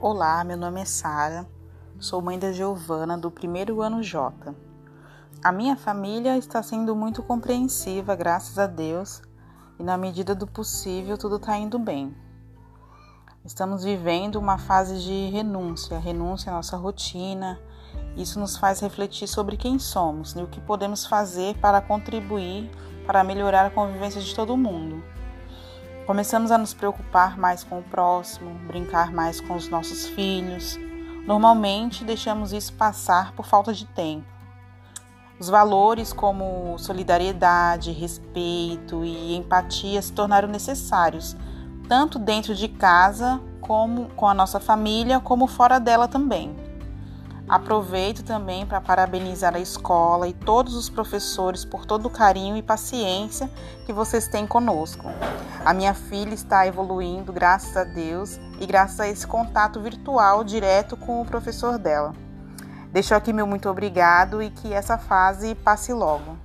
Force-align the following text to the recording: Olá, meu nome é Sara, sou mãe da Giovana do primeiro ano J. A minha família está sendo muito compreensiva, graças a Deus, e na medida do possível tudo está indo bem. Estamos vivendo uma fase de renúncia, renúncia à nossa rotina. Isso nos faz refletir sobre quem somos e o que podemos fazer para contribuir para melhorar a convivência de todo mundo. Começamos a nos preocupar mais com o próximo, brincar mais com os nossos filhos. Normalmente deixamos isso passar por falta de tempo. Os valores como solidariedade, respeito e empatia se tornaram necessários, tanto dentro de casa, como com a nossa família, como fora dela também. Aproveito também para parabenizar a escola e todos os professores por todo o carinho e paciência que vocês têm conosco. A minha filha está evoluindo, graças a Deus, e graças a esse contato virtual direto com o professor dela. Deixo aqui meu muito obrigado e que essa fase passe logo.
Olá, 0.00 0.44
meu 0.44 0.56
nome 0.56 0.80
é 0.80 0.84
Sara, 0.84 1.44
sou 1.98 2.22
mãe 2.22 2.38
da 2.38 2.52
Giovana 2.52 3.18
do 3.18 3.32
primeiro 3.32 3.82
ano 3.82 4.00
J. 4.00 4.54
A 5.42 5.50
minha 5.50 5.76
família 5.76 6.38
está 6.38 6.62
sendo 6.62 6.94
muito 6.94 7.20
compreensiva, 7.20 8.14
graças 8.14 8.60
a 8.60 8.68
Deus, 8.68 9.20
e 9.76 9.82
na 9.82 9.98
medida 9.98 10.36
do 10.36 10.46
possível 10.46 11.18
tudo 11.18 11.34
está 11.34 11.56
indo 11.56 11.80
bem. 11.80 12.16
Estamos 13.44 13.82
vivendo 13.82 14.36
uma 14.36 14.56
fase 14.56 15.00
de 15.00 15.30
renúncia, 15.30 15.98
renúncia 15.98 16.52
à 16.52 16.54
nossa 16.54 16.76
rotina. 16.76 17.58
Isso 18.16 18.38
nos 18.38 18.56
faz 18.56 18.78
refletir 18.78 19.26
sobre 19.26 19.56
quem 19.56 19.80
somos 19.80 20.30
e 20.36 20.40
o 20.40 20.46
que 20.46 20.60
podemos 20.60 21.06
fazer 21.06 21.58
para 21.58 21.80
contribuir 21.80 22.70
para 23.04 23.24
melhorar 23.24 23.66
a 23.66 23.70
convivência 23.70 24.20
de 24.20 24.32
todo 24.32 24.56
mundo. 24.56 25.02
Começamos 26.08 26.50
a 26.50 26.56
nos 26.56 26.72
preocupar 26.72 27.36
mais 27.36 27.62
com 27.62 27.80
o 27.80 27.82
próximo, 27.82 28.48
brincar 28.66 29.12
mais 29.12 29.42
com 29.42 29.54
os 29.54 29.68
nossos 29.68 30.06
filhos. 30.06 30.78
Normalmente 31.26 32.02
deixamos 32.02 32.50
isso 32.50 32.72
passar 32.72 33.32
por 33.32 33.44
falta 33.44 33.74
de 33.74 33.84
tempo. 33.84 34.24
Os 35.38 35.50
valores 35.50 36.10
como 36.10 36.78
solidariedade, 36.78 37.92
respeito 37.92 39.04
e 39.04 39.36
empatia 39.36 40.00
se 40.00 40.10
tornaram 40.10 40.48
necessários, 40.48 41.36
tanto 41.86 42.18
dentro 42.18 42.54
de 42.54 42.68
casa, 42.68 43.38
como 43.60 44.08
com 44.16 44.26
a 44.26 44.32
nossa 44.32 44.58
família, 44.58 45.20
como 45.20 45.46
fora 45.46 45.78
dela 45.78 46.08
também. 46.08 46.56
Aproveito 47.48 48.22
também 48.22 48.66
para 48.66 48.78
parabenizar 48.78 49.54
a 49.54 49.58
escola 49.58 50.28
e 50.28 50.34
todos 50.34 50.74
os 50.74 50.90
professores 50.90 51.64
por 51.64 51.86
todo 51.86 52.06
o 52.06 52.10
carinho 52.10 52.58
e 52.58 52.62
paciência 52.62 53.50
que 53.86 53.92
vocês 53.92 54.28
têm 54.28 54.46
conosco. 54.46 55.06
A 55.64 55.72
minha 55.72 55.94
filha 55.94 56.34
está 56.34 56.66
evoluindo, 56.66 57.32
graças 57.32 57.74
a 57.74 57.84
Deus, 57.84 58.38
e 58.60 58.66
graças 58.66 59.00
a 59.00 59.08
esse 59.08 59.26
contato 59.26 59.80
virtual 59.80 60.44
direto 60.44 60.94
com 60.94 61.22
o 61.22 61.24
professor 61.24 61.78
dela. 61.78 62.12
Deixo 62.92 63.14
aqui 63.14 63.32
meu 63.32 63.46
muito 63.46 63.68
obrigado 63.68 64.42
e 64.42 64.50
que 64.50 64.72
essa 64.72 64.98
fase 64.98 65.54
passe 65.54 65.92
logo. 65.92 66.36